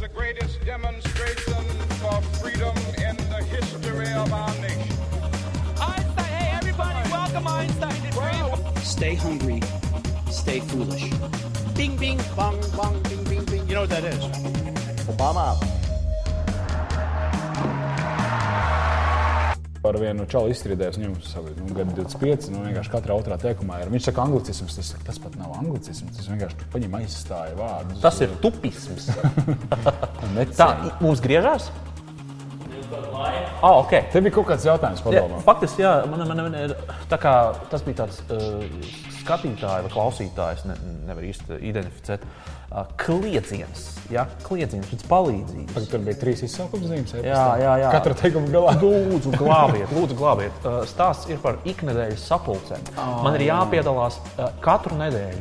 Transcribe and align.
the 0.00 0.08
greatest 0.08 0.64
demonstration 0.64 1.64
for 1.98 2.22
freedom 2.38 2.76
in 2.98 3.16
the 3.16 3.42
history 3.50 4.12
of 4.12 4.32
our 4.32 4.54
nation. 4.60 4.96
Einstein, 5.80 6.24
hey 6.24 6.50
everybody, 6.54 7.10
welcome 7.10 7.48
Einstein 7.48 8.00
to 8.02 8.10
Dream. 8.12 8.76
Stay 8.84 9.14
hungry, 9.16 9.60
stay 10.30 10.60
foolish. 10.60 11.10
Bing, 11.74 11.96
bing, 11.96 12.20
bong, 12.36 12.60
bong, 12.76 13.02
bing, 13.04 13.24
bing, 13.24 13.44
bing. 13.46 13.66
You 13.66 13.74
know 13.74 13.80
what 13.80 13.90
that 13.90 14.04
is? 14.04 14.24
Obama. 15.08 15.77
Ar 19.88 19.96
vienu 20.00 20.26
čalu 20.28 20.52
izstrādājis, 20.52 20.98
viņam 21.00 21.14
savu 21.24 21.52
nu, 21.56 21.72
gadu 21.76 21.94
25, 21.96 22.50
nu 22.52 22.62
vienkārši 22.66 22.92
katrā 22.92 23.16
otrā 23.16 23.38
teikumā 23.40 23.80
ir. 23.82 23.92
Viņš 23.94 24.10
saka, 24.10 24.26
anglicisms, 24.28 24.76
tas, 24.76 24.92
saka, 24.92 25.06
tas 25.08 25.20
pat 25.22 25.38
nav 25.40 25.54
anglicisms. 25.62 26.12
Tas 26.18 26.28
vienkārši 26.28 26.70
paņem 26.74 26.96
aizstāja 27.00 27.56
vārdus. 27.58 28.02
Tas 28.04 28.20
ir 28.24 28.34
tupisms. 28.44 29.08
Tā 30.60 30.70
mums 31.00 31.24
griežās? 31.24 31.70
Ah, 33.62 33.78
okay. 33.80 34.04
Te 34.12 34.20
bija 34.24 34.34
kaut 34.38 34.46
kāds 34.50 34.64
jautājums, 34.68 35.00
Jā, 35.02 35.22
padomā. 35.22 35.40
faktiski, 35.46 35.82
jā, 35.82 35.92
man, 36.10 36.22
man, 36.28 36.42
man, 36.46 36.54
ir- 36.54 36.76
tā 37.10 37.18
kā, 37.20 37.32
tas 37.72 37.82
bija 37.86 38.04
tāds 38.04 38.20
uh, 38.30 38.62
skatītājs 39.22 39.84
vai 39.86 39.90
klausītājs, 39.92 40.64
ne, 40.68 40.76
nevar 41.08 41.26
īsti 41.26 41.58
identificēt. 41.70 42.24
Uh, 42.68 42.84
kliedziens, 43.00 43.84
ja? 44.12 44.26
kliedziens 44.44 44.90
pēc 44.90 45.04
palīdzības. 45.08 45.72
Tagad 45.72 45.88
tur 45.94 46.02
bija 46.04 46.18
trīs 46.20 46.42
izsaukuma 46.44 46.90
zīmes. 46.90 47.14
Jā, 47.24 47.44
jā, 47.62 47.72
jā. 47.80 47.92
Katra 47.94 48.16
teikuma 48.20 48.50
galā. 48.52 48.74
Lūdzu, 48.82 49.32
glābiet, 49.40 49.94
lūdzu, 49.96 50.18
glābiet. 50.18 50.60
Uh, 50.68 50.82
Stāsts 50.90 51.30
ir 51.32 51.40
par 51.40 51.56
iknedēļas 51.64 52.26
sapulcēm. 52.28 52.84
Man 53.24 53.38
ir 53.40 53.46
jāpiedalās 53.48 54.20
uh, 54.36 54.50
katru 54.64 55.00
nedēļu, 55.00 55.40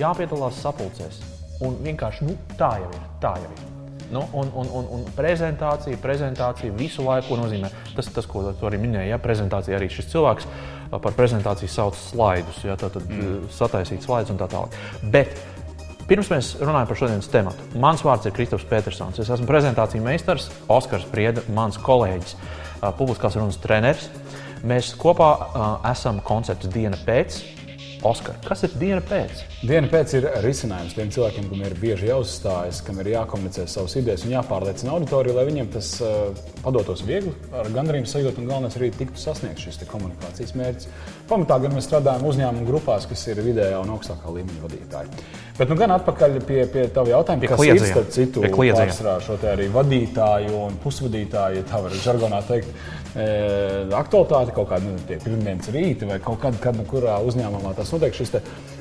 jāpiedalās 0.00 0.58
sapulcēs. 0.64 1.20
Un 1.64 1.76
vienkārši 1.84 2.26
nu, 2.30 2.34
tā 2.58 2.72
jau 2.80 2.88
ir. 2.96 3.04
Tā 3.22 3.36
jau 3.44 3.52
ir. 3.52 3.62
Nu, 4.14 4.22
un, 4.38 4.52
un, 4.54 4.68
un, 4.78 4.90
un 4.94 5.06
prezentācija, 5.16 5.98
prezentācija 6.02 6.74
visu 6.78 7.02
laiku 7.02 7.38
nozīmē. 7.40 7.70
Tas, 7.96 8.12
tas 8.14 8.28
ko 8.30 8.44
tu 8.54 8.68
arī 8.68 8.78
minēji, 8.82 9.10
ja 9.10 9.18
prezentācija 9.22 9.78
arī 9.78 9.90
šis 9.90 10.12
cilvēks 10.12 10.46
par 10.94 11.16
prezentāciju 11.16 11.72
sauc 11.72 11.98
slaidus. 11.98 12.62
Ja, 12.62 12.78
tad 12.78 13.00
mm. 13.02 13.48
sataisīt 13.54 14.06
slaidus 14.06 14.34
un 14.34 14.38
tā 14.38 14.50
tālāk. 14.52 14.78
Bet 15.10 15.34
Pirms 16.04 16.28
mēs 16.28 16.50
runājam 16.60 16.88
par 16.90 16.98
šodienas 17.00 17.30
tematu, 17.32 17.66
mans 17.80 18.02
vārds 18.04 18.28
ir 18.28 18.34
Kristofers 18.36 18.68
Petersons. 18.68 19.16
Es 19.22 19.30
esmu 19.32 19.46
prezentāciju 19.48 20.04
meistars, 20.04 20.50
Oskars 20.68 21.06
Prieda, 21.08 21.40
mans 21.56 21.78
kolēģis, 21.80 22.34
publiskās 22.98 23.38
runas 23.40 23.56
treneris. 23.62 24.10
Mēs 24.68 24.90
kopā 25.00 25.30
uh, 25.32 25.64
esam 25.88 26.20
koncepts 26.24 26.68
diena 26.72 26.98
pēc. 27.06 27.38
Oskar, 28.04 28.36
kas 28.44 28.60
ir 28.66 28.72
diena 28.76 29.00
pēc? 29.00 29.38
Diena 29.64 29.88
pēc 29.88 30.12
ir 30.18 30.26
risinājums 30.44 30.92
tiem 30.92 31.08
cilvēkiem, 31.14 31.46
kam 31.48 31.62
ir 31.64 31.74
bieži 31.80 32.10
jāuzstājas, 32.10 32.82
kam 32.84 32.98
ir 33.00 33.08
jākomunicē 33.14 33.64
savas 33.70 33.94
idejas 33.96 34.26
un 34.26 34.34
jāpārliecina 34.34 34.92
auditorija, 34.92 35.38
lai 35.38 35.46
viņiem 35.48 35.70
tas 35.72 35.88
uh, 36.04 36.42
padotos 36.60 37.00
viegli, 37.08 37.32
ar 37.56 37.70
gandarījumu 37.72 38.10
sajūtu 38.10 38.42
un 38.42 38.50
galvenais 38.50 38.76
arī 38.76 38.90
tiktu 38.92 39.22
sasniegts 39.22 39.64
šis 39.64 39.80
komunikācijas 39.88 40.52
mērķis. 40.60 40.90
Pamatā 41.30 41.56
gan 41.64 41.72
mēs 41.78 41.88
strādājam 41.88 42.28
uzņēmumu 42.28 42.68
grupās, 42.68 43.08
kas 43.08 43.24
ir 43.32 43.40
vidējā 43.46 43.80
un 43.80 43.94
augstākā 43.96 44.36
līmeņa 44.36 44.66
vadītāji. 44.66 45.24
Bet 45.56 45.70
nu 45.70 45.78
gan 45.78 45.94
atpakaļ 45.94 46.36
pie, 46.44 46.60
pie 46.68 46.84
tava 46.92 47.12
jautājuma, 47.14 47.44
Pie 47.44 47.50
kas 47.52 47.60
kliedzējiem. 47.60 47.86
ir 47.86 47.94
starp 47.94 48.12
citu 48.12 48.44
pārsvarā 48.44 49.16
šo 49.22 49.38
te 49.40 49.48
arī 49.52 49.68
vadītāju 49.72 50.52
un 50.58 50.76
pusvadītāju, 50.82 51.60
ja 51.60 51.66
tā 51.70 51.80
var 51.84 51.94
žargonā 52.04 52.40
teikt, 52.48 52.72
e, 53.14 53.26
aktualitāte 53.94 54.54
kaut 54.56 54.72
kāda 54.72 54.88
nu, 54.88 54.98
tie 55.06 55.20
pirmdienas 55.22 55.70
rīta 55.74 56.08
vai 56.10 56.18
kaut 56.24 56.40
kad, 56.42 56.58
kad 56.60 56.74
nu, 56.74 56.84
kurā 56.90 57.20
uzņēmumā 57.28 57.76
tas 57.78 57.93
notiek. 57.94 58.16
Šis 58.16 58.34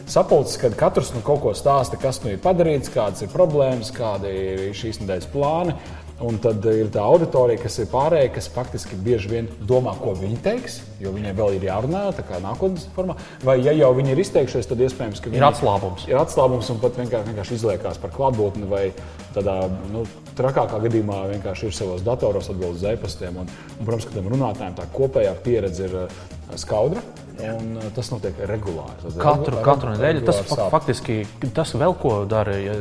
sapulcis, 0.10 0.60
kad 0.62 0.76
katrs 0.80 1.14
nu, 1.16 1.24
kaut 1.26 1.44
ko 1.44 1.54
stāsta, 1.58 2.00
kas 2.02 2.22
nu 2.26 2.34
ir 2.34 2.42
padarīts, 2.44 2.92
kādas 2.94 3.24
ir 3.24 3.32
problēmas, 3.34 3.94
kādi 3.96 4.32
ir 4.32 4.72
šīs 4.78 5.04
nedēļas 5.04 5.30
plāni. 5.34 5.78
Un 6.24 6.38
tad 6.40 6.64
ir 6.70 6.88
tā 6.94 7.02
auditorija, 7.04 7.60
kas 7.64 7.80
ir 7.82 7.88
pārējā, 7.92 8.30
kas 8.36 8.46
faktiski 8.54 8.96
bieži 9.02 9.32
vien 9.32 9.48
domā, 9.68 9.96
ko 10.00 10.14
viņi 10.16 10.38
teiks, 10.46 10.78
jo 11.02 11.12
viņiem 11.12 11.36
vēl 11.36 11.58
ir 11.58 11.66
jārunā, 11.68 12.04
tā 12.16 12.24
kā 12.28 12.38
nākotnes 12.40 12.86
formā. 12.96 13.18
Vai 13.44 13.58
ja 13.60 13.74
jau 13.76 13.90
viņi 13.98 14.14
ir 14.14 14.22
izteikšies, 14.22 14.70
tad 14.70 14.84
iespējams, 14.86 15.20
ka 15.20 15.32
Ir 15.32 15.36
viņi 15.36 15.48
atslābums. 15.50 16.06
ir 16.08 16.22
atslābums 16.22 16.70
un 16.72 16.80
pat 16.80 17.02
vienkārši, 17.02 17.28
vienkārši 17.32 17.58
izliekās 17.58 18.00
par 18.00 18.14
klātbūtni, 18.14 18.70
vai 18.72 18.84
tādā 19.36 19.58
nu, 19.92 20.06
trakākā 20.38 20.80
gadījumā 20.86 21.24
vienkārši 21.34 21.68
ir 21.68 21.76
savos 21.82 22.06
datoros 22.06 22.52
atbildēt 22.54 22.78
uz 22.78 22.88
e-pastiem. 22.94 23.42
Un, 23.44 23.52
un, 23.80 23.84
protams, 23.84 24.08
ka 24.08 24.16
tiem 24.16 24.32
runātājiem 24.36 24.78
tā 24.80 24.88
kopējā 24.94 25.34
pieredze 25.44 25.90
ir 25.90 25.98
skaudra. 26.62 27.02
Un, 27.44 27.78
uh, 27.82 27.86
tas 27.96 28.12
notiek 28.14 28.38
regulāri. 28.46 28.94
Tad 29.02 29.16
Katru, 29.18 29.56
regu- 29.58 29.64
katru 29.66 29.94
nedēļu 29.96 30.22
tas 30.26 30.38
regulāri 30.38 30.50
fak 30.50 30.60
sāp. 30.60 30.70
faktiski 30.76 31.52
tas 31.58 31.74
vēl 31.74 31.96
ko 32.00 32.12
dara. 32.30 32.54
Ja 32.62 32.76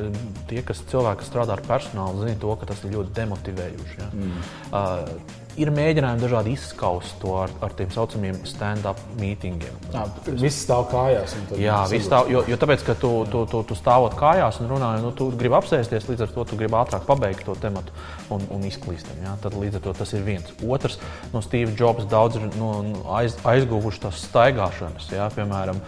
tie, 0.51 0.61
kas 0.63 0.83
cilvēki 0.93 1.25
strādā 1.25 1.57
ar 1.57 1.63
personālu, 1.67 2.21
zina 2.27 2.37
to, 2.39 2.53
ka 2.61 2.67
tas 2.67 2.83
ir 2.85 2.93
ļoti 2.99 3.15
demotivējoši. 3.17 3.97
Ja? 3.99 4.11
Mm. 4.13 4.43
Uh, 4.73 5.41
ir 5.61 5.71
mēģinājumi 5.75 6.23
dažādi 6.23 6.55
izskaust 6.57 7.19
to 7.21 7.35
ar, 7.43 7.53
ar 7.65 7.75
tiem 7.77 7.91
saucamiem 7.93 8.39
stand-up 8.49 9.01
mītingiem. 9.21 9.75
Jā, 9.93 10.05
Viss 10.41 10.63
stāv 10.65 10.87
kājās. 10.93 11.35
Jā, 11.61 11.83
viss 11.91 12.11
tā, 12.11 12.23
jo, 12.33 12.43
jo 12.49 12.59
tāpēc, 12.61 12.85
ka 12.87 12.97
tu, 12.99 13.11
tu, 13.31 13.45
tu, 13.51 13.63
tu 13.69 13.77
stāvot 13.77 14.17
kājās 14.19 14.63
un 14.63 14.71
runāji, 14.73 15.03
nu, 15.05 15.13
tu 15.17 15.29
gribi 15.37 15.59
apsēsties, 15.59 16.09
līdz 16.09 16.27
ar 16.27 16.33
to 16.37 16.47
tu 16.49 16.59
gribi 16.61 16.79
ātrāk 16.79 17.05
pabeigt 17.09 17.45
to 17.49 17.57
tematu 17.61 17.93
un, 18.33 18.47
un 18.55 18.65
izklīstam. 18.69 19.21
Ja? 19.25 19.35
Tad 19.43 19.57
līdz 19.59 19.81
ar 19.81 19.85
to 19.87 19.95
tas 20.01 20.15
ir 20.17 20.25
viens. 20.27 20.53
Otrs, 20.65 20.99
no 21.35 21.45
Steve 21.45 21.77
Jobs 21.79 22.09
daudz 22.11 22.41
ir 22.41 22.49
no, 22.57 22.73
no 22.87 23.05
aiz, 23.19 23.37
aizguvuši 23.49 24.05
tās 24.07 24.25
staigāšanas. 24.29 25.11
Ja? 25.13 25.29
Piemēram, 25.37 25.81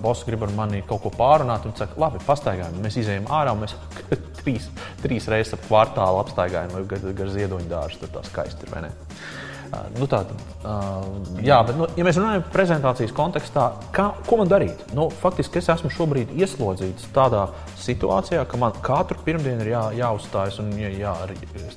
boss 0.00 0.24
grib 0.28 0.46
ar 0.46 0.54
mani 0.56 0.84
kaut 0.88 1.04
ko 1.04 1.14
pārunāt, 1.14 1.68
un 1.68 1.76
saka, 1.78 1.98
labi, 2.00 2.22
pastaigājam. 2.26 2.80
Mēs 2.80 3.00
izējām 3.02 3.28
ārā 3.28 3.54
un 3.56 3.66
mēs 3.66 3.76
trīs, 4.40 4.70
trīs 5.04 5.28
reizes 5.30 5.58
ap 5.58 5.66
kvartālu 5.68 6.24
apstaigājam 6.24 6.88
gar, 6.90 7.08
gar 7.22 7.34
ziedoņu 7.36 7.70
dārstu. 7.70 8.06
Tur 8.06 8.16
tā 8.16 8.24
skaisti 8.30 8.64
ir, 8.64 8.72
vai 8.72 8.86
ne? 8.88 8.94
Uh, 9.20 9.50
Nu, 9.94 10.06
tā, 10.10 10.24
uh, 10.66 11.04
jā, 11.46 11.60
bet, 11.66 11.76
nu, 11.78 11.86
ja 11.94 12.06
mēs 12.06 12.16
runājam 12.18 12.42
par 12.42 12.54
prezentācijas 12.56 13.12
kontekstā, 13.14 13.66
kā, 13.94 14.08
ko 14.26 14.40
man 14.40 14.50
darīt? 14.50 14.82
Nu, 14.96 15.06
faktiski 15.22 15.60
es 15.60 15.68
esmu 15.70 15.92
šobrīd 15.94 16.32
ieslodzīts 16.34 17.06
tādā 17.14 17.44
situācijā, 17.78 18.42
ka 18.50 18.58
man 18.58 18.74
katru 18.82 19.20
pirmdienu 19.26 19.62
ir 19.62 19.72
jā, 19.76 19.84
jāuzstājas 20.00 20.58
un 20.62 20.72
jā, 20.74 20.90
jā, 20.98 21.14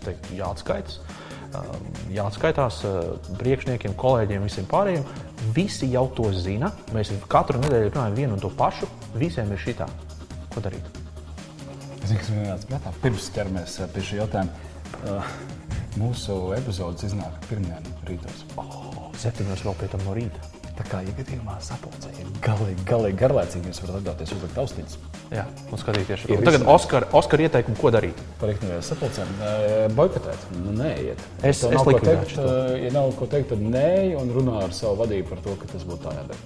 teiktu, 0.08 0.40
jāatskaitas. 0.40 0.98
Uh, 1.04 1.20
Jāatskaitās 2.09 2.80
priekšniekiem, 3.38 3.94
kolēģiem, 4.00 4.46
visiem 4.48 4.66
pārējiem. 4.72 5.04
Visi 5.54 5.92
jau 5.92 6.08
to 6.18 6.31
zina. 6.34 6.72
Mēs 6.96 7.12
katru 7.30 7.62
nedēļu 7.62 7.92
runājam 7.92 8.18
vienu 8.18 8.38
un 8.40 8.42
to 8.42 8.50
pašu. 8.58 8.90
Visiem 9.14 9.54
ir 9.54 9.62
šī 9.62 9.75
tā. 9.84 9.86
Ko 10.56 10.64
darīt? 10.66 10.88
Es 12.00 12.10
zinu, 12.10 12.24
kas 12.24 12.31
man 12.34 12.48
nāca 12.50 12.72
prātā. 12.72 12.96
Pirms 13.06 13.30
ķeramies 13.36 13.78
uh, 13.84 13.92
pie 13.94 14.08
šī 14.08 14.24
jautājuma. 14.24 14.72
Uh, 15.04 15.36
mūsu 16.00 16.36
epizodes 16.58 17.06
iznāk 17.09 17.38
pirmdien 17.50 17.86
rītos. 18.08 18.44
Septiņos 19.22 19.64
vēl 19.68 19.76
pie 19.80 19.90
tam 19.94 20.04
no 20.08 20.16
rīta. 20.18 20.50
Tā 20.74 20.81
kā 20.90 21.04
iegadījumā 21.06 21.59
sapulcē 21.62 22.09
ir 22.18 22.30
galīgi, 22.42 22.81
galīgi 22.90 23.20
garlaicīgi. 23.20 23.70
Jūs 23.70 23.81
varat 23.84 24.00
atļauties 24.00 24.31
uzlikt 24.34 24.58
austiņas. 24.58 24.96
Jā, 25.30 25.44
un 25.70 25.78
skatīties 25.81 26.24
šo. 26.24 26.38
Tagad. 26.48 26.66
Oskar, 26.74 27.06
Oskar 27.20 27.44
ieteikumu, 27.46 27.78
ko 27.78 27.92
darīt. 27.94 28.18
Par 28.42 28.50
ikdienas 28.56 28.90
sapulcēm. 28.90 29.30
Boikotēt. 29.94 30.48
Nu, 30.64 30.74
nē, 30.80 30.92
iet. 31.12 31.22
Es- 31.46 31.62
es 31.62 31.78
likvidētu 31.78 32.25
teikt, 32.25 32.84
Ja 32.88 32.92
nav 32.98 33.14
ko 33.20 33.28
teikt, 33.30 33.50
tad 33.54 33.62
nē, 33.62 34.18
un 34.18 34.34
runā 34.34 34.64
ar 34.64 34.74
savu 34.74 34.98
vadību 35.06 35.30
par 35.30 35.38
to, 35.46 35.54
ka 35.62 35.70
tas 35.75 35.86
būtu 35.86 36.08
tā 36.10 36.16
jādara. 36.18 36.42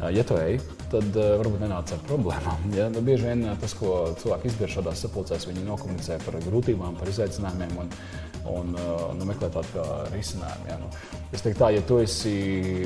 Ja 0.00 0.22
tu 0.24 0.36
ej, 0.40 0.56
tad 0.88 1.12
uh, 1.12 1.34
varbūt 1.42 1.60
nenāc 1.60 1.92
ar 1.92 2.00
problēmām. 2.08 2.70
Ja? 2.72 2.88
Nu, 2.92 3.02
bieži 3.04 3.28
vien 3.28 3.44
eh, 3.44 3.56
tas, 3.60 3.74
ko 3.76 4.14
cilvēki 4.22 4.48
izdarīja 4.48 4.78
šādās 4.78 5.04
sapulcēs, 5.04 5.44
viņi 5.50 5.66
nokomunicē 5.66 6.16
par 6.24 6.38
grūtībām, 6.46 6.96
par 6.96 7.10
izaicinājumiem 7.12 7.74
un, 7.82 7.92
un 8.48 8.72
uh, 8.78 9.02
nu, 9.18 9.26
meklē 9.28 9.50
tādu 9.52 9.84
risinājumu. 10.14 10.70
Ja? 10.70 10.78
Nu, 10.80 10.88
es 11.28 11.44
teiktu, 11.44 11.60
tā, 11.60 11.68
ja 11.76 11.84
tu 11.84 12.00
esi 12.00 12.32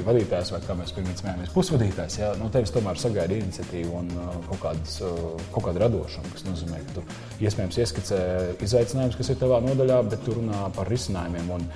vadītājs 0.06 0.50
vai 0.56 0.60
kā 0.66 0.76
mēs 0.80 0.94
pirms 0.96 1.22
smējāmies, 1.22 1.54
pusvadītājs, 1.54 2.18
ja? 2.18 2.32
no 2.40 2.50
tevis 2.54 2.74
tomēr 2.74 2.98
sagaida 2.98 3.38
iniciatīvu 3.38 3.94
un 4.02 4.10
uh, 4.18 4.34
kaut, 4.50 4.60
kādas, 4.66 4.98
uh, 5.06 5.46
kaut 5.54 5.68
kādu 5.70 5.84
radošumu, 5.86 6.34
kas 6.34 6.48
nozīmē, 6.50 6.82
ka 6.88 6.98
tu 6.98 7.06
iespējams 7.46 7.82
ieskicē 7.84 8.22
izaicinājumus, 8.58 9.20
kas 9.22 9.30
ir 9.30 9.42
tavā 9.44 9.62
nodaļā, 9.64 10.02
bet 10.10 10.26
tu 10.26 10.34
runā 10.40 10.66
par 10.74 10.90
risinājumiem. 10.90 11.54
Un, 11.60 11.70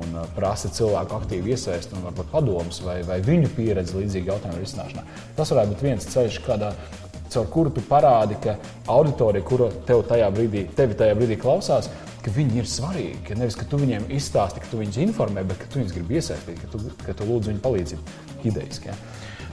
un 0.00 0.16
uh, 0.16 0.26
prasa 0.36 0.70
cilvēku 0.72 1.16
aktīvu 1.18 1.52
iesaistu 1.54 1.96
un 1.98 2.06
varbūt 2.08 2.30
padomus 2.32 2.82
vai, 2.86 3.00
vai 3.06 3.20
viņu 3.24 3.52
pieredzi 3.56 3.98
līdzīgu 3.98 4.32
jautājumu 4.32 4.62
risināšanā. 4.62 5.04
Tas 5.38 5.52
varētu 5.52 5.74
būt 5.74 5.84
viens 5.86 6.08
ceļš, 6.14 6.38
kādā, 6.46 6.72
caur 7.32 7.50
kuru 7.52 7.72
tu 7.74 7.84
parādi, 7.88 8.38
ka 8.42 8.56
auditorija, 8.92 9.44
kura 9.48 9.68
tev 9.88 10.04
tajā 10.08 10.30
brīdī, 10.34 10.66
tevi 10.76 10.98
tajā 10.98 11.16
brīdī 11.18 11.38
klausās, 11.40 11.90
ka 12.22 12.32
viņi 12.34 12.62
ir 12.62 12.68
svarīgi. 12.70 13.22
Ka 13.26 13.38
nevis, 13.38 13.56
ka 13.58 13.66
tu 13.68 13.80
viņiem 13.80 14.10
izstāsti, 14.14 14.62
ka 14.62 14.70
tu 14.70 14.80
viņus 14.82 15.00
informē, 15.06 15.44
bet 15.48 15.62
ka 15.62 15.70
tu 15.72 15.80
viņus 15.80 15.96
gribi 15.96 16.20
iesaistīt, 16.20 16.60
ka 16.62 16.70
tu, 16.72 16.82
ka 17.02 17.16
tu 17.18 17.28
lūdzu 17.28 17.52
viņu 17.52 17.64
palīdzību 17.64 18.46
idejiski. 18.50 18.92
Ja? 18.92 18.98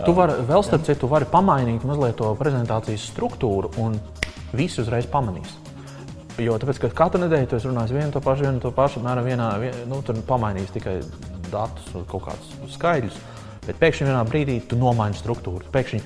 Tu 0.06 0.14
vari 0.16 0.38
vēl 0.48 0.64
starp 0.64 0.86
citu, 0.88 1.10
vari 1.12 1.28
pamainīt 1.28 1.84
mazliet 1.88 2.20
to 2.22 2.30
prezentācijas 2.40 3.10
struktūru, 3.12 3.74
un 3.84 3.98
visi 4.56 4.80
uzreiz 4.84 5.10
pamanīs. 5.12 5.58
Jo 6.40 6.56
tāpēc, 6.60 6.80
ka 6.86 6.90
katru 7.02 7.20
nedēļu 7.26 7.50
tu 7.52 7.58
esi 7.58 7.68
runājis 7.68 7.96
vienu 7.96 8.14
to 8.16 8.22
pašu, 8.24 8.46
vienu 8.48 8.62
to 8.64 8.72
pašu, 8.76 9.02
apmēram 9.02 9.28
vienā, 9.28 9.50
vien, 9.60 9.76
nu, 9.92 10.00
tur 10.06 10.20
pamainīs 10.28 10.72
tikai 10.72 11.00
datus 11.52 11.90
un 11.98 12.06
kaut 12.08 12.30
kādus 12.30 12.76
skaidrus. 12.76 13.18
Bet 13.66 13.80
pēkšņi 13.82 14.08
vienā 14.08 14.22
brīdī 14.28 14.60
tu 14.70 14.78
nomaini 14.80 15.18
struktūru. 15.20 15.68
Pēkšņi 15.74 16.00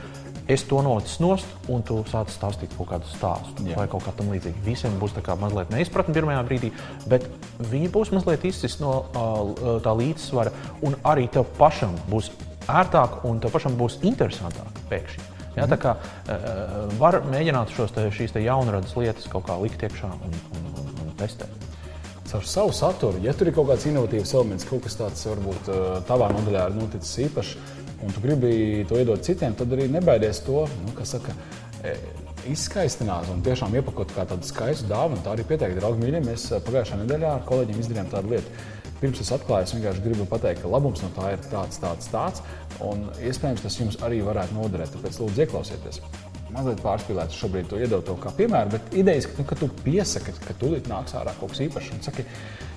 es 0.51 0.65
to 0.67 0.81
nolicu 0.83 1.21
nost, 1.23 1.51
un 1.71 1.83
tu 1.87 1.99
sāc 2.09 2.31
stāstīt 2.33 2.73
kaut 2.77 2.89
kādu 2.89 3.11
stāstu 3.11 3.67
Jā. 3.67 3.77
vai 3.79 3.85
kaut 3.91 4.03
kā 4.07 4.13
tam 4.17 4.31
līdzīgu. 4.33 4.63
Visiem 4.65 4.97
būs 4.99 5.13
tā 5.15 5.23
kā 5.23 5.37
mazliet 5.39 5.71
neizpratne 5.71 6.15
pirmajā 6.17 6.41
brīdī, 6.49 6.71
bet 7.11 7.27
viņi 7.71 7.91
būs 7.93 8.11
mazliet 8.15 8.43
izsist 8.49 8.81
no 8.83 8.95
uh, 9.03 9.77
tā 9.85 9.93
līdzsvara, 9.99 10.55
un 10.83 10.97
arī 11.13 11.29
tev 11.31 11.47
pašam 11.59 11.95
būs 12.09 12.33
ērtāk 12.67 13.21
un 13.29 13.39
tev 13.43 13.53
pašam 13.55 13.77
būs 13.79 14.01
interesantāk 14.01 14.83
pēkšņi. 14.91 15.32
Ja, 15.57 15.67
tā 15.69 15.77
kā 15.77 15.93
uh, 15.97 16.87
var 16.97 17.19
mēģināt 17.29 17.75
šos 17.75 17.93
te, 17.93 18.07
šīs 18.13 18.33
te 18.33 18.41
jaunradas 18.41 18.95
lietas 18.97 19.29
kaut 19.29 19.45
kā 19.49 19.57
likt 19.61 19.85
iekšā 19.85 20.09
un, 20.09 20.33
un, 20.57 20.65
un, 20.81 20.89
un 21.05 21.13
testēt. 21.19 21.69
Caur 22.31 22.47
savu 22.49 22.73
saturu, 22.73 23.19
ja 23.21 23.35
tur 23.37 23.51
ir 23.51 23.53
kaut 23.53 23.69
kāds 23.69 23.85
inovatīvs 23.85 24.33
elements, 24.33 24.65
kaut 24.65 24.87
kas 24.87 24.97
tāds 24.97 25.27
varbūt 25.29 25.69
uh, 25.69 25.83
tavā 26.09 26.31
nodaļā 26.33 26.65
ir 26.71 26.77
noticis 26.79 27.19
īpašs, 27.27 27.53
un 28.03 28.15
tu 28.15 28.23
gribi 28.23 28.83
to 28.89 28.97
iedot 28.99 29.21
citiem, 29.23 29.53
tad 29.57 29.71
arī 29.75 29.87
nebaidies 29.91 30.41
to, 30.47 30.65
nu, 30.83 30.93
kas 30.97 31.13
saka, 31.15 31.35
e, 31.85 31.93
izskaistināt 32.51 33.29
un 33.31 33.43
tiešām 33.45 33.75
iepakot 33.79 34.11
kā 34.15 34.25
tādu 34.27 34.47
skaistu 34.47 34.89
dāvanu. 34.89 35.21
Tā 35.23 35.35
arī 35.35 35.45
pieteikti, 35.47 35.79
draugi, 35.79 36.01
mīļie. 36.03 36.23
Mēs 36.25 36.49
pagājušā 36.65 36.99
nedēļā 37.03 37.29
ar 37.37 37.45
kolēģiem 37.47 37.79
izdarījām 37.83 38.09
tādu 38.11 38.33
lietu. 38.33 38.65
Pirms 39.03 39.19
es 39.19 39.33
atklāju, 39.35 39.67
es 39.67 39.73
vienkārši 39.75 40.03
gribu 40.05 40.23
pateikt, 40.31 40.61
ka 40.63 40.69
labums 40.71 41.01
no 41.03 41.09
tā 41.11 41.33
ir 41.33 41.41
tāds, 41.51 41.81
tāds, 41.83 42.07
tāds. 42.13 42.43
Un 42.87 43.09
iespējams, 43.19 43.65
tas 43.65 43.75
jums 43.81 43.99
arī 44.07 44.21
varētu 44.23 44.55
noderēt. 44.55 44.93
Tāpēc 44.95 45.19
lūdzu, 45.19 45.43
ieklausieties. 45.43 45.99
Mazliet 46.53 46.81
pārspīlēts 46.83 47.37
šobrīd 47.39 47.69
to 47.71 47.79
iedot 47.81 48.09
kā 48.21 48.31
piemēru, 48.37 48.75
bet 48.75 48.93
idejas, 48.97 49.25
ka, 49.29 49.39
nu, 49.41 49.45
ka 49.49 49.57
tu 49.57 49.69
piesaki, 49.81 50.35
ka 50.43 50.53
tūlīt 50.59 50.89
nāks 50.91 51.15
ārā 51.17 51.33
kaut 51.39 51.53
kas 51.53 51.63
īpašs. 51.65 51.93
Un 51.95 52.03
saki, 52.05 52.25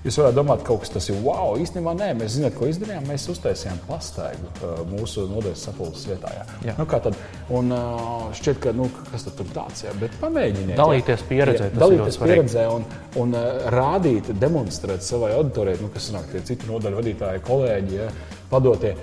jūs 0.07 0.17
varētu 0.21 0.39
domāt, 0.39 0.63
ka 0.63 0.71
kaut 0.71 0.85
kas 0.85 0.95
tas 0.95 1.09
ir 1.11 1.19
wow. 1.25 1.59
Īstenībā 1.61 1.93
nē, 1.99 2.09
mēs 2.17 2.39
zinām, 2.39 2.55
ko 2.57 2.69
izdarījām. 2.71 3.05
Mēs 3.11 3.27
uztaisījām 3.33 3.83
pastaigu 3.89 4.49
uh, 4.63 4.81
mūsu 4.89 5.27
nodaļas 5.29 5.67
sapulces 5.69 6.07
vietā. 6.09 6.33
Jā. 6.39 6.47
Jā. 6.71 6.77
Nu, 6.79 6.87
tad? 6.89 7.19
Un 7.59 7.75
uh, 7.77 8.31
šķiet, 8.39 8.63
ka 8.65 8.73
nu, 8.77 8.89
kas 9.11 9.29
tad 9.29 9.37
tur 9.43 9.53
tāds 9.59 9.85
ir. 9.85 9.99
Bet 10.01 10.17
pamēģiniet. 10.23 10.79
Dalīties 10.81 11.27
pieredzē, 11.29 11.69
Jā, 11.69 11.75
ir 11.75 11.85
dalīties 11.85 12.21
pieredzē 12.23 12.65
un, 12.73 12.89
un 13.21 13.37
uh, 13.37 13.69
rādīt, 13.77 14.33
demonstrēt 14.41 15.05
savai 15.05 15.35
auditorijai, 15.37 15.83
nu, 15.85 15.93
kas 15.93 16.09
sanāk 16.09 16.33
tie 16.33 16.45
citu 16.49 16.73
nodaļu 16.73 17.03
vadītāji, 17.03 17.45
kolēģi, 17.51 18.01
ja, 18.01 18.09
padotie. 18.49 18.97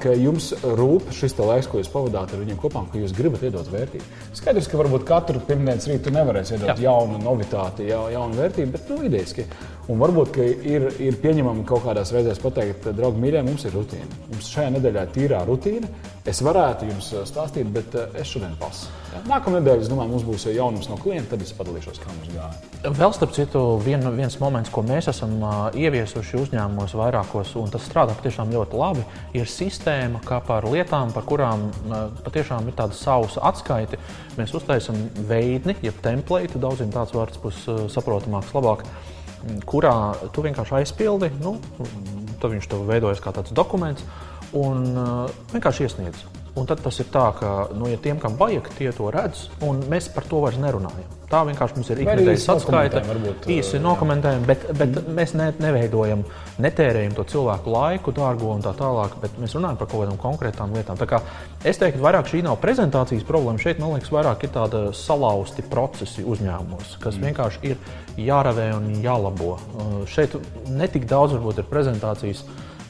Ka 0.00 0.12
jums 0.16 0.52
rūp 0.62 1.10
šis 1.14 1.34
laiks, 1.40 1.68
ko 1.70 1.80
jūs 1.80 1.90
pavadāt 1.92 2.32
ar 2.32 2.40
viņiem 2.40 2.60
kopā, 2.60 2.84
ka 2.92 3.00
jūs 3.00 3.14
gribat 3.16 3.42
iedot 3.46 3.68
vērtību. 3.72 4.06
Skaidrs, 4.38 4.68
ka 4.70 4.80
varbūt 4.80 5.04
katru 5.08 5.42
pirmdienas 5.44 5.88
rītu 5.90 6.12
nevarēs 6.14 6.54
iedot 6.54 6.72
Jā. 6.72 6.78
jaunu 6.86 7.20
novitāti, 7.20 7.88
ja, 7.90 8.00
jaunu 8.14 8.38
vērtību, 8.40 8.72
bet 8.76 8.92
nu, 8.92 9.00
idejiski. 9.10 9.46
Un 9.90 9.98
varbūt 9.98 10.36
ir, 10.38 10.84
ir 11.02 11.16
pieņemami 11.18 11.64
kaut 11.66 11.82
kādās 11.82 12.12
reizēs 12.14 12.38
pateikt, 12.38 12.84
draugi, 12.94 13.18
mīļie, 13.24 13.40
mums 13.42 13.64
ir 13.66 13.74
rutīna. 13.74 14.06
Mums 14.30 14.50
šajā 14.52 14.70
nedēļā 14.76 15.02
ir 15.02 15.14
tīrā 15.16 15.40
rutīna. 15.48 15.88
Es 16.30 16.42
varētu 16.46 16.86
jums 16.86 17.08
uh, 17.16 17.24
stāstīt, 17.26 17.66
bet 17.74 17.96
uh, 17.98 18.12
es 18.20 18.28
šodien 18.30 18.52
pasu. 18.60 18.86
Ja. 19.10 19.22
Nākamā 19.26 19.58
nedēļa, 19.58 19.82
es 19.82 19.90
domāju, 19.90 20.12
mums 20.12 20.26
būs 20.28 20.44
jaunums 20.52 20.86
no 20.86 20.98
klienta, 21.00 21.32
tad 21.32 21.42
es 21.42 21.50
padalīšos, 21.56 21.98
kā 21.98 22.12
mums 22.12 22.30
gāja. 22.30 22.92
Vēl 23.00 23.14
starp 23.16 23.34
citu, 23.34 23.64
vien, 23.82 24.04
viens 24.14 24.36
moments, 24.38 24.70
ko 24.70 24.84
mēs 24.86 25.10
esam 25.10 25.32
ieviesuši 25.74 26.38
uzņēmumos 26.38 26.94
vairākos, 27.00 27.56
un 27.58 27.72
tas 27.72 27.88
strādā 27.88 28.14
patiešām 28.20 28.52
ļoti 28.54 28.78
labi, 28.78 29.06
ir 29.40 29.50
sistēma, 29.50 30.22
kā 30.28 30.38
par 30.46 30.68
lietām, 30.70 31.10
par 31.16 31.26
kurām 31.26 31.66
patiešām 32.22 32.70
ir 32.70 32.78
tāda 32.78 32.94
sausa 32.94 33.42
atskaite. 33.50 33.98
Mēs 34.38 34.54
uztaisām 34.54 35.08
veidni, 35.26 35.74
jeb 35.82 35.98
template, 36.04 36.60
daudziem 36.62 36.94
tāds 36.94 37.16
vārds 37.16 37.42
būs 37.42 37.64
saprotamāks, 37.96 38.54
labāk, 38.54 38.86
kurā 39.68 39.94
tu 40.34 40.44
vienkārši 40.44 40.76
aizpildi, 40.80 41.30
nu, 41.40 41.56
tad 42.40 42.52
viņš 42.52 42.68
tev 42.72 42.84
veidojas 42.88 43.22
kā 43.22 43.32
tāds 43.36 43.54
dokuments, 43.56 44.04
un 44.56 44.84
ā, 44.94 45.08
vienkārši 45.54 45.86
iesniedz. 45.86 46.24
Un 46.58 46.66
tad 46.66 46.82
tas 46.82 46.96
ir 46.98 47.06
tā, 47.14 47.28
ka, 47.38 47.50
nu, 47.78 47.86
ja 47.86 47.98
tiem, 48.02 48.18
kam 48.18 48.34
vajag, 48.38 48.72
tie 48.74 48.90
to 48.94 49.10
redz, 49.14 49.46
un 49.62 49.84
mēs 49.90 50.08
par 50.10 50.26
to 50.26 50.42
vairs 50.42 50.58
nerunājam. 50.58 51.16
Tā 51.30 51.44
vienkārši 51.46 51.76
mums 51.76 51.90
ir 51.92 52.00
ikdienas 52.02 52.42
varbūt, 53.06 53.44
Īsi 53.54 53.78
nokomentējam, 53.78 54.46
bet, 54.48 54.64
bet 54.74 54.96
mm. 54.98 55.12
mēs 55.14 55.34
ne, 55.38 55.46
neveidojam, 55.62 56.24
netērējam 56.58 57.14
to 57.14 57.24
cilvēku 57.30 57.70
laiku, 57.70 58.14
dārgo 58.16 58.48
un 58.56 58.64
tā 58.64 58.72
tālāk, 58.74 59.14
bet 59.22 59.36
mēs 59.38 59.54
runājam 59.54 59.78
par 59.78 59.90
kaut 59.92 60.02
kādām 60.02 60.18
konkrētām 60.18 60.74
lietām. 60.74 60.98
Tā 60.98 61.06
kā 61.12 61.20
es 61.62 61.78
teiktu, 61.78 62.02
vairāk 62.02 62.32
šī 62.32 62.42
nav 62.48 62.58
prezentācijas 62.64 63.22
problēma. 63.28 63.62
Šeit, 63.62 63.78
man 63.78 63.94
liekas, 63.94 64.10
vairāk 64.16 64.42
ir 64.48 64.52
tāda 64.58 64.82
salauzti 64.96 65.62
procesi 65.70 66.26
uzņēmumos, 66.26 66.98
kas 66.98 67.14
mm. 67.14 67.28
vienkārši 67.28 67.62
ir 67.70 68.26
jāravē 68.26 68.66
un 68.80 68.90
jālabo. 69.04 69.54
Šeit 70.10 70.34
netik 70.66 71.06
daudz 71.06 71.38
varbūt 71.38 71.62
ir 71.62 71.70
prezentācijas 71.70 72.42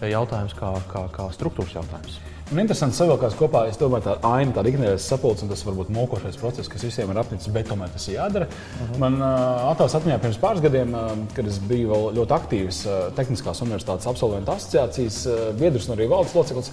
jautājums 0.08 0.56
kā, 0.56 0.72
kā, 0.88 1.04
kā 1.12 1.28
struktūras 1.36 1.76
jautājums. 1.76 2.22
Un 2.50 2.58
interesanti 2.58 2.98
savilkās 2.98 3.36
kopā, 3.38 3.60
es 3.70 3.76
domāju, 3.78 4.08
tā 4.08 4.14
aina, 4.26 4.50
tāda 4.56 4.70
ikdienas 4.72 5.04
sapulce, 5.06 5.44
un 5.46 5.52
tas 5.52 5.60
varbūt 5.62 5.92
mokošais 5.94 6.38
process, 6.40 6.70
kas 6.70 6.82
visiem 6.82 7.12
ir 7.12 7.20
apnicis, 7.22 7.52
bet 7.54 7.68
tomēr 7.70 7.92
tas 7.94 8.08
jādara. 8.10 8.48
Uh 8.50 8.80
-huh. 8.80 8.98
Man 8.98 9.20
uh, 9.20 9.68
atklāts 9.70 9.94
atmiņā 9.94 10.16
pirms 10.18 10.38
pāris 10.42 10.62
gadiem, 10.64 10.94
uh, 10.94 11.12
kad 11.36 11.46
es 11.46 11.58
biju 11.58 11.92
vēl 11.92 12.10
ļoti 12.18 12.34
aktīvs 12.38 12.80
uh, 12.86 13.14
Tehniskās 13.14 13.62
universitātes 13.62 14.10
absolventu 14.10 14.50
asociācijas 14.50 15.26
uh, 15.26 15.54
biedrs 15.60 15.88
un 15.88 15.96
arī 15.96 16.08
valdes 16.08 16.34
loceklis. 16.34 16.72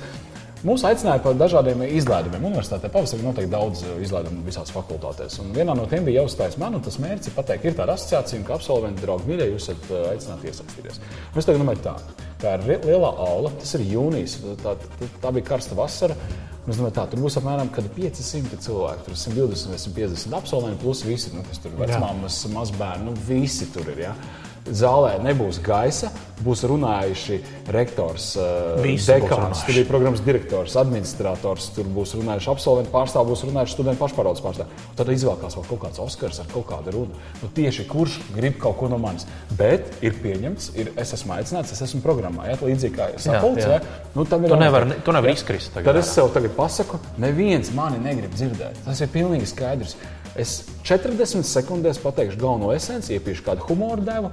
Mūs 0.66 0.82
aicināja 0.88 1.22
par 1.22 1.36
dažādiem 1.38 1.84
izlaidumiem. 1.86 2.48
Universitātē 2.50 2.90
pavasarī 2.90 3.22
notiek 3.22 3.50
daudz 3.52 3.84
uh, 3.86 4.00
izlaidumu 4.02 4.42
visās 4.48 4.72
fakultātēs. 4.74 5.38
Un 5.44 5.52
vienā 5.54 5.76
no 5.78 5.86
tiem 5.90 6.08
bija 6.08 6.24
jāuzstājas 6.24 6.58
man, 6.62 6.80
un 6.80 6.86
tas 6.86 6.98
mērķis 7.04 7.30
ir 7.30 7.36
pateikt, 7.36 7.68
ir 7.70 7.78
tāda 7.78 7.94
asociācija, 7.94 8.42
ka 8.48 8.56
absolventi, 8.58 9.04
draugi, 9.06 9.30
mīļie, 9.30 9.52
jūs 9.52 9.68
esat 9.68 9.92
uh, 9.92 10.08
aicināti 10.16 10.50
iesaistīties. 10.50 11.00
Es 11.38 11.50
tagad 11.50 11.62
domāju, 11.62 11.84
tā, 11.86 11.94
tā 12.42 12.56
ir 12.58 12.82
lielā 12.88 13.12
aula, 13.28 13.54
tas 13.62 13.76
ir 13.78 13.86
jūnijas, 13.86 14.40
tā, 14.64 14.74
tā, 14.82 15.12
tā 15.22 15.34
bija 15.38 15.50
karsta 15.52 15.78
vasara. 15.78 16.18
Es 16.68 16.82
domāju, 16.82 16.96
tā, 16.98 17.06
tur 17.12 17.22
būs 17.24 17.38
apmēram 17.40 17.70
kad 17.72 17.86
500 17.96 18.58
cilvēki, 18.66 19.06
tur 19.06 19.22
120 19.22 19.72
vai 19.72 19.78
150 19.86 20.42
absolventi, 20.42 20.82
plus 20.82 21.06
visi, 21.06 21.32
nu, 21.38 21.46
kas 21.48 21.62
tur 21.64 21.78
vecmāmas, 21.80 22.42
mazbērni, 22.52 23.08
nu, 23.08 23.14
visi 23.30 23.70
tur 23.72 23.94
ir. 23.94 24.08
Ja? 24.10 24.18
Zālē 24.72 25.18
nebūs 25.24 25.62
gaisa, 25.64 26.10
būs 26.44 26.62
runājuši 26.70 27.38
rektors, 27.74 28.28
uh, 28.38 28.76
Visi 28.84 29.10
dekāns, 29.10 29.64
studiju 29.64 29.88
programmas 29.90 30.22
direktors, 30.26 30.76
administrators, 30.78 31.70
tur 31.76 31.88
būs 31.96 32.14
runājuši 32.20 32.52
absolventu 32.52 32.92
pārstāvji, 32.94 33.32
būs 33.32 33.44
runājuši 33.48 33.74
studentu 33.78 34.02
pašpārvaldes 34.04 34.44
pārstāvji. 34.46 34.84
Tad 35.00 35.12
izvēlēsies 35.16 35.58
vēl 35.58 35.66
kaut 35.72 35.82
kāds 35.86 36.02
Oskars 36.04 36.42
ar 36.44 36.50
kaut 36.52 36.68
kādu 36.70 36.94
runu. 36.94 37.22
Nu, 37.42 37.50
tieši 37.58 37.88
kurš 37.90 38.20
grib 38.36 38.60
kaut 38.62 38.78
ko 38.82 38.90
no 38.92 39.00
manis. 39.02 39.26
Bet 39.58 39.98
ir 40.06 40.18
pieņemts, 40.22 40.70
ir, 40.78 40.92
es 41.00 41.14
esmu 41.18 41.34
aicināts, 41.40 41.74
es 41.74 41.82
esmu 41.88 42.04
programmā. 42.06 42.50
Ja? 42.52 42.60
Līdzīgi 42.62 42.96
kā 43.00 43.10
sapulce, 43.18 43.66
jā. 43.66 43.80
ja? 43.80 44.04
nu, 44.16 44.26
tam 44.30 44.46
ir 44.46 44.54
Tu 44.54 44.62
nevari- 44.62 45.02
tu 45.04 45.16
nevari 45.16 45.34
Ja? 45.34 45.40
izkrist 45.42 45.74
tagad 45.74 45.94
Tad 45.94 46.04
es 46.04 46.14
sev 46.14 46.30
tagad 46.36 46.54
pasaku, 46.56 47.00
neviens 47.18 47.72
mani 47.74 47.98
negrib 48.04 48.34
dzirdēt. 48.38 48.78
Tas 48.86 49.02
ir 49.02 49.10
pilnīgi 49.14 49.50
skaidrs. 49.50 49.98
Es 50.38 50.62
40 50.88 51.44
sekundēs 51.48 52.00
pateikšu 52.00 52.40
galveno 52.40 52.70
esenci, 52.76 53.16
iepiešu 53.18 53.44
kādu 53.44 53.66
humoru 53.68 54.04
devu, 54.06 54.30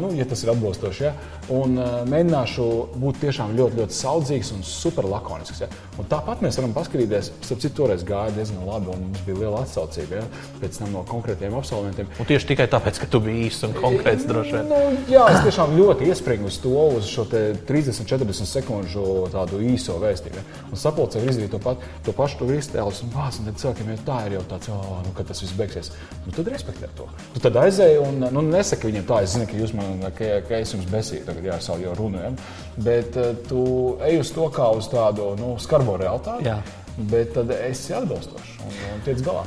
nu, 0.00 0.12
ja 0.16 0.24
tas 0.28 0.44
ir 0.44 0.52
atbilstoši, 0.54 1.02
ja? 1.04 1.12
un 1.52 1.74
mēģināšu 2.08 2.66
būt 3.00 3.18
tiešām 3.24 3.52
ļoti, 3.58 3.80
ļoti 3.82 3.96
saudzīgs 3.96 4.52
un 4.54 4.62
superlakonisks. 4.64 5.60
Ja? 5.64 5.68
Un 6.00 6.08
tāpat 6.08 6.44
mēs 6.44 6.56
varam 6.60 6.72
paskatīties, 6.76 7.32
starp 7.44 7.64
citu, 7.64 7.74
toreiz 7.82 8.04
gāja 8.06 8.32
diezgan 8.36 8.62
labi, 8.68 8.92
un 8.94 9.02
mums 9.08 9.24
bija 9.26 9.40
liela 9.42 9.64
atsaucība 9.66 10.22
ja? 10.22 10.28
pēc 10.62 10.78
tam 10.80 10.94
no 10.94 11.02
konkrētiem 11.10 11.56
absolventiem. 11.58 12.08
Un 12.22 12.30
tieši 12.30 12.52
tikai 12.52 12.68
tāpēc, 12.72 13.02
ka 13.02 13.10
tu 13.10 13.20
biji 13.24 13.50
īsts 13.50 13.66
un 13.68 13.76
konkrēts 13.76 14.28
droši 14.30 14.56
vien. 14.56 14.70
Nu, 14.70 14.80
jā, 15.10 15.26
es 15.34 15.44
tiešām 15.48 15.74
ļoti 15.76 16.08
iespringu 16.08 16.48
uz 16.48 16.60
to, 16.62 16.76
uz 17.00 17.10
šo 17.10 17.26
te 17.28 17.42
30, 17.68 18.08
40 18.08 18.48
sekundžu 18.48 19.04
tādu 19.34 19.60
īso 19.68 19.98
vēstījumu. 20.00 20.40
ja. 20.40 20.64
Un 20.70 20.80
sapulcē 20.80 21.20
var 21.20 21.34
izdarīt 21.34 21.52
to, 21.52 21.60
pat, 21.60 21.84
to 22.06 22.16
pašu, 22.16 22.40
to 22.40 22.50
iztēlus, 22.56 23.02
un 23.04 23.12
vāc, 23.14 23.40
un 23.40 23.50
tad 23.50 23.60
cilvēkiem 23.60 23.92
jau 23.94 24.00
tā 24.08 24.18
ir 24.28 24.38
jau 24.38 24.44
tāds, 24.54 24.72
oh, 24.72 24.98
nu, 25.04 25.14
kad 25.16 25.28
tas 25.30 25.39
viss 25.44 25.56
beigsies. 25.58 25.92
Nu, 26.26 26.34
tad 26.36 26.50
respektē 26.52 26.90
to. 26.98 27.06
Tu 27.34 27.42
tad 27.44 27.56
aizēji 27.62 28.00
un 28.02 28.20
nu, 28.34 28.44
nesaki 28.50 28.90
viņiem 28.90 29.06
tā, 29.08 29.22
es 29.24 29.36
zinu, 29.36 29.48
ka 29.50 29.58
jūs 29.60 29.72
man, 29.76 30.04
ka, 30.18 30.32
ka 30.48 30.60
es 30.60 30.74
jums 30.74 30.90
besīju 30.90 31.26
tagad, 31.28 31.48
jā, 31.52 31.56
savu 31.64 31.86
jau 31.86 31.96
runājam, 31.98 32.36
bet 32.80 33.16
uh, 33.20 33.32
tu 33.48 33.64
ej 34.06 34.20
uz 34.24 34.34
to 34.36 34.50
kā 34.54 34.68
uz 34.76 34.90
tādu, 34.92 35.32
nu, 35.40 35.54
skarbo 35.62 35.96
realitāti. 36.00 36.50
Jā. 36.50 36.60
Bet 37.10 37.34
tad 37.36 37.52
esi 37.54 37.94
atbilstošs 37.96 38.60
un, 38.66 38.78
un 38.92 39.04
tiec 39.06 39.22
galā. 39.24 39.46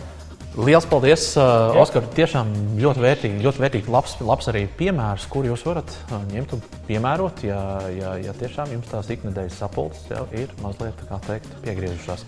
Lielas 0.53 0.85
paldies, 0.85 1.31
uh, 1.33 1.73
Oskar. 1.81 2.05
Tiešām 2.13 2.51
ļoti 2.77 3.01
vērtīgi, 3.01 3.41
ļoti 3.41 3.61
vērtīgi 3.63 3.89
labs, 3.89 4.11
labs 4.21 4.49
arī 4.51 4.67
piemērs, 4.77 5.25
kur 5.33 5.47
jūs 5.47 5.63
varat 5.65 5.89
uh, 6.11 6.19
ņemt 6.29 6.53
un 6.53 6.61
piemērot, 6.85 7.41
ja, 7.47 7.61
ja, 7.89 8.11
ja 8.21 8.35
tiešām 8.37 8.75
jums 8.75 8.91
tās 8.91 9.09
ikdienas 9.09 9.57
sapulces 9.57 10.05
jau 10.13 10.27
ir 10.37 10.53
mazliet, 10.61 11.01
kā 11.09 11.17
teikt, 11.25 11.49
piegriezušās. 11.65 12.27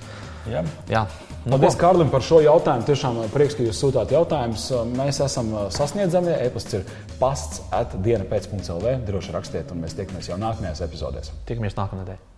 Jā. 0.52 0.62
Jā, 0.92 1.02
nu, 1.46 1.56
Paldies? 1.56 1.78
Kārlim, 1.80 2.12
par 2.14 2.26
šo 2.26 2.42
jautājumu. 2.46 2.86
Tiešām 2.90 3.18
uh, 3.24 3.32
prieks, 3.34 3.58
ka 3.58 3.66
jūs 3.66 3.82
sūtāt 3.82 4.14
jautājumus. 4.14 4.68
Mēs 4.94 5.22
esam 5.26 5.52
uh, 5.56 5.66
sasniedzami. 5.74 6.36
E-pasts 6.46 6.78
ir 6.78 6.86
pasts, 7.22 7.64
atdiena 7.74 8.28
pēc.CLV. 8.30 9.00
Droši 9.10 9.36
rakstiet, 9.36 9.74
un 9.74 9.84
mēs 9.86 9.98
tiekamies 9.98 10.32
jau 10.32 10.40
nākamajās 10.42 10.86
epizodēs. 10.86 11.34
Tiekamies 11.50 11.78
nākamnedēļ. 11.82 12.35